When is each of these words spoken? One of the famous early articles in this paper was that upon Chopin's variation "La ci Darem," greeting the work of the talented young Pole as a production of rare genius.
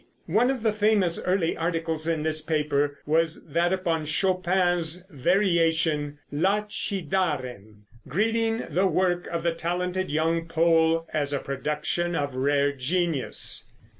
One 0.25 0.49
of 0.49 0.63
the 0.63 0.73
famous 0.73 1.21
early 1.23 1.55
articles 1.55 2.07
in 2.07 2.23
this 2.23 2.41
paper 2.41 2.97
was 3.05 3.45
that 3.45 3.71
upon 3.71 4.05
Chopin's 4.07 5.05
variation 5.11 6.17
"La 6.31 6.61
ci 6.67 7.03
Darem," 7.03 7.83
greeting 8.07 8.63
the 8.67 8.87
work 8.87 9.27
of 9.27 9.43
the 9.43 9.53
talented 9.53 10.09
young 10.09 10.47
Pole 10.47 11.05
as 11.13 11.33
a 11.33 11.39
production 11.39 12.15
of 12.15 12.33
rare 12.33 12.71
genius. 12.71 13.67